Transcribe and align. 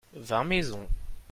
vingt 0.17 0.45
maisons. 0.47 0.89